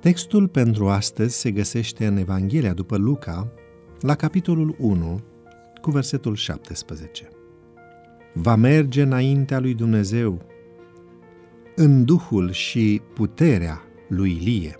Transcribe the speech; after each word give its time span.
Textul 0.00 0.48
pentru 0.48 0.88
astăzi 0.88 1.38
se 1.38 1.50
găsește 1.50 2.06
în 2.06 2.16
Evanghelia 2.16 2.72
după 2.72 2.96
Luca, 2.96 3.52
la 4.00 4.14
capitolul 4.14 4.76
1, 4.78 5.20
cu 5.80 5.90
versetul 5.90 6.34
17. 6.34 7.28
Va 8.32 8.54
merge 8.54 9.02
înaintea 9.02 9.58
lui 9.58 9.74
Dumnezeu 9.74 10.42
în 11.76 12.04
duhul 12.04 12.50
și 12.50 13.00
puterea 13.14 13.82
lui 14.08 14.30
Ilie, 14.40 14.76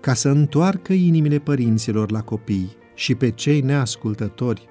ca 0.00 0.14
să 0.14 0.28
întoarcă 0.28 0.92
inimile 0.92 1.38
părinților 1.38 2.10
la 2.10 2.22
copii 2.22 2.76
și 2.94 3.14
pe 3.14 3.30
cei 3.30 3.60
neascultători 3.60 4.68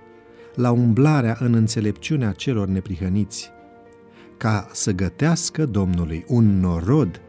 la 0.55 0.71
umblarea 0.71 1.37
în 1.39 1.53
înțelepciunea 1.53 2.31
celor 2.31 2.67
neprihăniți, 2.67 3.51
ca 4.37 4.67
să 4.71 4.91
gătească 4.91 5.65
Domnului 5.65 6.23
un 6.27 6.59
norod 6.59 7.21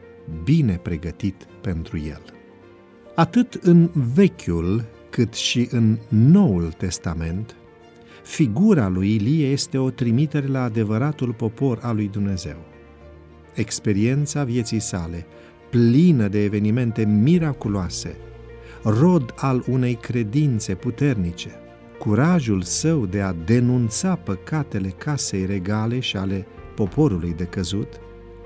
bine 0.45 0.81
pregătit 0.83 1.47
pentru 1.61 1.99
el. 1.99 2.23
Atât 3.15 3.55
în 3.55 3.91
Vechiul 4.15 4.85
cât 5.11 5.35
și 5.35 5.69
în 5.71 5.98
Noul 6.09 6.73
Testament, 6.77 7.57
figura 8.23 8.89
lui 8.89 9.15
Ilie 9.15 9.47
este 9.47 9.79
o 9.79 9.91
trimitere 9.91 10.47
la 10.47 10.62
adevăratul 10.62 11.33
popor 11.33 11.79
al 11.83 11.95
lui 11.95 12.09
Dumnezeu. 12.09 12.57
Experiența 13.55 14.45
vieții 14.45 14.81
sale, 14.81 15.27
plină 15.71 16.29
de 16.29 16.45
evenimente 16.45 17.05
miraculoase, 17.05 18.17
rod 18.83 19.34
al 19.37 19.65
unei 19.69 19.95
credințe 19.95 20.75
puternice, 20.75 21.51
curajul 21.98 22.62
său 22.62 23.07
de 23.07 23.20
a 23.20 23.33
denunța 23.33 24.15
păcatele 24.15 24.89
casei 24.89 25.47
regale 25.47 26.01
și 26.01 26.17
ale 26.17 26.47
poporului 26.75 27.34
de 27.37 27.45
căzut, 27.45 28.00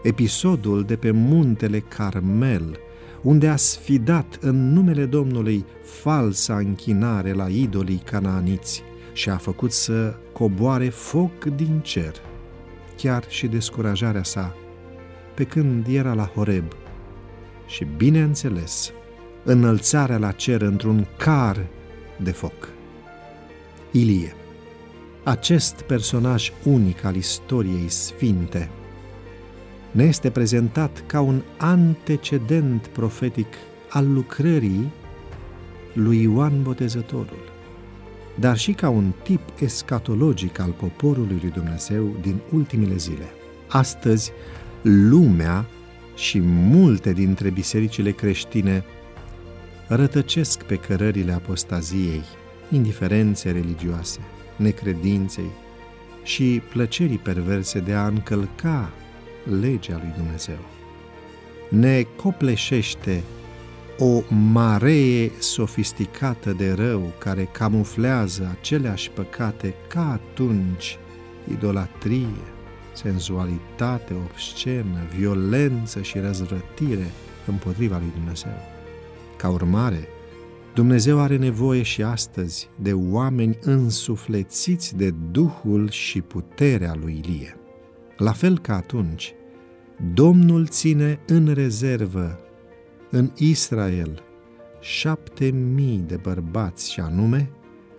episodul 0.07 0.85
de 0.85 0.97
pe 0.97 1.11
muntele 1.11 1.79
Carmel, 1.81 2.79
unde 3.23 3.49
a 3.49 3.57
sfidat 3.57 4.39
în 4.41 4.73
numele 4.73 5.05
Domnului 5.05 5.65
falsa 5.83 6.57
închinare 6.57 7.33
la 7.33 7.49
idolii 7.49 8.03
canaaniți 8.05 8.83
și 9.13 9.29
a 9.29 9.37
făcut 9.37 9.73
să 9.73 10.17
coboare 10.33 10.89
foc 10.89 11.45
din 11.45 11.81
cer, 11.83 12.15
chiar 12.97 13.25
și 13.29 13.47
descurajarea 13.47 14.23
sa, 14.23 14.57
pe 15.35 15.45
când 15.45 15.87
era 15.87 16.13
la 16.13 16.31
Horeb. 16.35 16.65
Și, 17.67 17.87
bineînțeles, 17.97 18.93
înălțarea 19.45 20.19
la 20.19 20.33
cer 20.33 20.61
într-un 20.63 21.07
car 21.19 21.67
de 22.23 22.31
foc. 22.31 22.69
Ilie. 23.91 24.35
Acest 25.25 25.81
personaj 25.81 26.53
unic 26.65 27.05
al 27.05 27.17
istoriei 27.17 27.89
sfinte 27.89 28.71
ne 29.97 30.05
este 30.05 30.31
prezentat 30.31 31.03
ca 31.07 31.21
un 31.21 31.43
antecedent 31.57 32.87
profetic 32.87 33.47
al 33.89 34.13
lucrării 34.13 34.93
lui 35.93 36.23
Ioan 36.23 36.63
Botezătorul, 36.63 37.53
dar 38.39 38.57
și 38.57 38.73
ca 38.73 38.89
un 38.89 39.13
tip 39.23 39.41
escatologic 39.61 40.59
al 40.59 40.71
poporului 40.71 41.39
lui 41.41 41.51
Dumnezeu 41.51 42.17
din 42.21 42.41
ultimile 42.53 42.97
zile. 42.97 43.27
Astăzi, 43.69 44.33
lumea 44.83 45.67
și 46.15 46.41
multe 46.45 47.13
dintre 47.13 47.51
bisericile 47.51 48.11
creștine 48.11 48.85
rătăcesc 49.89 50.63
pe 50.63 50.77
cărările 50.77 51.33
apostaziei, 51.33 52.25
indiferențe 52.71 53.51
religioase, 53.51 54.21
necredinței 54.57 55.51
și 56.23 56.63
plăcerii 56.71 57.19
perverse 57.19 57.79
de 57.79 57.93
a 57.93 58.07
încălca 58.07 58.93
legea 59.61 60.01
lui 60.03 60.13
Dumnezeu. 60.17 60.59
Ne 61.69 62.03
copleșește 62.17 63.23
o 63.99 64.23
maree 64.53 65.31
sofisticată 65.39 66.53
de 66.53 66.73
rău 66.73 67.13
care 67.19 67.49
camuflează 67.53 68.57
aceleași 68.59 69.11
păcate 69.11 69.75
ca 69.89 70.13
atunci 70.13 70.99
idolatrie, 71.51 72.45
senzualitate 72.93 74.15
obscenă, 74.15 74.99
violență 75.17 76.03
și 76.03 76.19
răzvrătire 76.19 77.11
împotriva 77.47 77.99
lui 77.99 78.13
Dumnezeu. 78.15 78.59
Ca 79.37 79.49
urmare, 79.49 80.09
Dumnezeu 80.75 81.21
are 81.21 81.37
nevoie 81.37 81.83
și 81.83 82.03
astăzi 82.03 82.69
de 82.81 82.93
oameni 82.93 83.59
însuflețiți 83.61 84.97
de 84.97 85.11
Duhul 85.31 85.91
și 85.91 86.21
puterea 86.21 86.95
lui 87.01 87.23
Ilie. 87.25 87.57
La 88.17 88.33
fel 88.33 88.59
ca 88.59 88.75
atunci, 88.75 89.35
Domnul 90.15 90.67
ține 90.67 91.21
în 91.27 91.53
rezervă 91.55 92.39
în 93.11 93.31
Israel 93.37 94.23
șapte 94.81 95.51
mii 95.51 96.05
de 96.07 96.17
bărbați 96.17 96.93
și 96.93 97.01
anume 97.01 97.51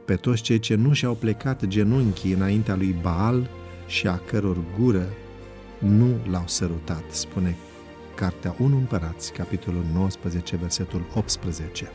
pe 0.06 0.16
toți 0.16 0.42
cei 0.42 0.60
ce 0.60 0.76
nu 0.76 0.94
și-au 0.94 1.14
plecat 1.14 1.66
genunchii 1.66 2.34
înaintea 2.34 2.76
lui 2.76 2.96
Baal 3.02 3.50
și 3.88 4.08
a 4.08 4.18
căror 4.18 4.58
gură 4.80 5.06
nu 5.80 6.16
l-au 6.30 6.44
sărutat, 6.46 7.04
spune 7.10 7.56
Cartea 8.16 8.56
1 8.60 8.76
Împărați, 8.76 9.34
capitolul 9.34 9.84
19, 9.94 10.56
versetul 10.56 11.02
18. 11.16 11.92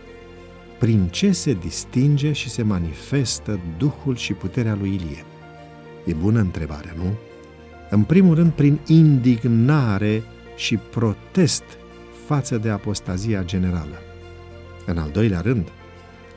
Prin 0.79 1.09
ce 1.09 1.33
se 1.33 1.53
distinge 1.53 2.33
și 2.33 2.51
se 2.51 2.63
manifestă 2.63 3.61
Duhul 3.79 4.17
și 4.17 4.33
puterea 4.33 4.75
lui 4.75 4.95
Ilie? 4.95 5.25
E 6.05 6.13
bună 6.13 6.41
întrebarea, 6.41 6.95
nu? 6.97 7.19
În 7.93 8.03
primul 8.03 8.35
rând, 8.35 8.51
prin 8.51 8.79
indignare 8.87 10.23
și 10.57 10.77
protest 10.77 11.63
față 12.27 12.59
de 12.59 12.71
apostazia 12.71 13.43
generală. 13.45 14.03
În 14.87 14.99
al 14.99 15.11
doilea 15.11 15.41
rând, 15.41 15.69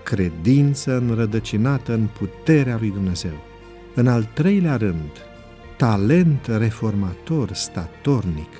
credință 0.03 0.97
înrădăcinată 0.97 1.94
în 1.94 2.07
puterea 2.17 2.77
lui 2.79 2.89
Dumnezeu. 2.89 3.44
În 3.94 4.07
al 4.07 4.27
treilea 4.33 4.75
rând, 4.75 5.11
talent 5.77 6.45
reformator 6.45 7.53
statornic 7.53 8.51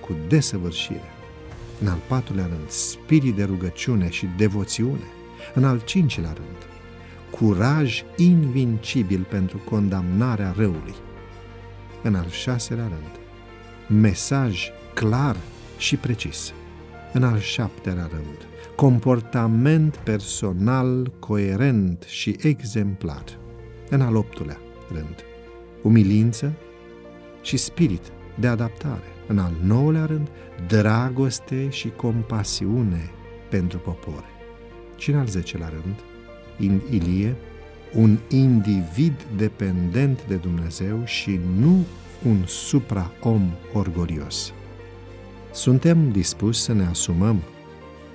cu 0.00 0.16
desăvârșire. 0.28 1.10
În 1.80 1.88
al 1.88 1.98
patrulea 2.08 2.46
rând, 2.46 2.68
spirit 2.68 3.34
de 3.34 3.44
rugăciune 3.44 4.10
și 4.10 4.28
devoțiune. 4.36 5.06
În 5.54 5.64
al 5.64 5.80
cincilea 5.84 6.32
rând, 6.32 6.66
curaj 7.30 8.02
invincibil 8.16 9.26
pentru 9.30 9.58
condamnarea 9.58 10.54
răului. 10.56 10.94
În 12.02 12.14
al 12.14 12.28
șaselea 12.28 12.86
rând, 12.86 13.20
mesaj 14.00 14.70
clar 14.94 15.36
și 15.78 15.96
precis. 15.96 16.52
În 17.12 17.22
al 17.22 17.38
șaptelea 17.38 18.08
rând, 18.10 18.46
comportament 18.76 19.96
personal 19.96 21.12
coerent 21.18 22.02
și 22.06 22.36
exemplar. 22.40 23.24
În 23.90 24.00
al 24.00 24.16
optulea 24.16 24.58
rând, 24.92 25.24
umilință 25.82 26.52
și 27.42 27.56
spirit 27.56 28.12
de 28.38 28.46
adaptare. 28.46 29.02
În 29.26 29.38
al 29.38 29.52
nouălea 29.62 30.04
rând, 30.04 30.28
dragoste 30.66 31.68
și 31.68 31.88
compasiune 31.88 33.10
pentru 33.50 33.78
popor. 33.78 34.24
Și 34.96 35.10
în 35.10 35.18
al 35.18 35.26
zecelea 35.26 35.68
rând, 35.68 35.96
in 36.58 36.80
Ilie, 36.90 37.36
un 37.94 38.18
individ 38.28 39.26
dependent 39.36 40.26
de 40.26 40.34
Dumnezeu 40.34 41.02
și 41.04 41.40
nu 41.58 41.84
un 42.26 42.42
supra-om 42.46 43.50
orgolios. 43.72 44.52
Suntem 45.52 46.10
dispuși 46.10 46.60
să 46.60 46.72
ne 46.72 46.84
asumăm 46.84 47.42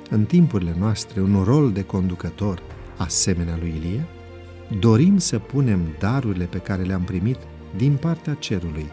în 0.09 0.25
timpurile 0.25 0.75
noastre 0.79 1.21
un 1.21 1.43
rol 1.43 1.71
de 1.71 1.83
conducător 1.83 2.61
asemenea 2.97 3.57
lui 3.59 3.73
Ilie? 3.75 4.05
Dorim 4.79 5.17
să 5.17 5.39
punem 5.39 5.79
darurile 5.99 6.45
pe 6.45 6.57
care 6.57 6.83
le-am 6.83 7.03
primit 7.03 7.38
din 7.75 7.95
partea 7.95 8.33
cerului 8.33 8.85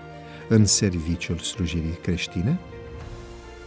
în 0.49 0.65
serviciul 0.65 1.39
slujirii 1.39 1.99
creștine? 2.03 2.59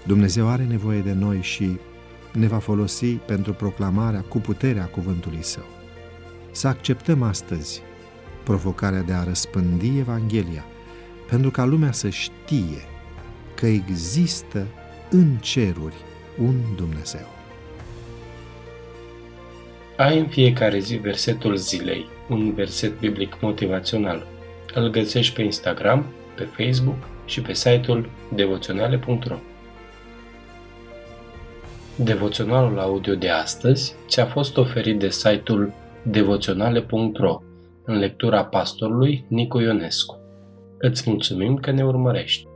Dumnezeu 0.06 0.48
are 0.48 0.64
nevoie 0.64 1.00
de 1.00 1.14
noi 1.14 1.42
și 1.42 1.80
ne 2.34 2.48
va 2.48 2.58
folosi 2.58 3.06
pentru 3.06 3.54
proclamarea 3.54 4.22
cu 4.22 4.38
puterea 4.38 4.86
cuvântului 4.86 5.44
Său. 5.44 5.77
Să 6.57 6.68
acceptăm 6.68 7.21
astăzi 7.21 7.81
provocarea 8.44 9.01
de 9.01 9.13
a 9.13 9.24
răspândi 9.24 9.98
Evanghelia, 10.00 10.65
pentru 11.30 11.51
ca 11.51 11.65
lumea 11.65 11.92
să 11.92 12.09
știe 12.09 12.81
că 13.56 13.65
există 13.65 14.68
în 15.09 15.36
ceruri 15.36 15.95
un 16.42 16.56
Dumnezeu. 16.75 17.27
Ai 19.98 20.19
în 20.19 20.27
fiecare 20.27 20.80
zi 20.80 20.95
versetul 20.95 21.56
zilei, 21.56 22.06
un 22.30 22.54
verset 22.54 23.00
biblic 23.00 23.38
motivațional. 23.42 24.27
Îl 24.74 24.89
găsești 24.89 25.36
pe 25.36 25.42
Instagram, 25.42 26.06
pe 26.36 26.44
Facebook 26.44 27.07
și 27.25 27.42
pe 27.42 27.54
site-ul 27.54 28.09
devoționale.ro 28.36 29.38
Devoționalul 31.95 32.80
audio 32.80 33.15
de 33.15 33.30
astăzi 33.30 33.94
ți-a 34.07 34.25
fost 34.25 34.57
oferit 34.57 35.00
de 35.00 35.09
site-ul 35.09 35.74
devoționale.ro 36.09 37.42
în 37.83 37.98
lectura 37.98 38.45
pastorului 38.45 39.25
Nicu 39.27 39.59
Ionescu. 39.59 40.19
Îți 40.77 41.09
mulțumim 41.09 41.56
că 41.56 41.71
ne 41.71 41.86
urmărești! 41.86 42.47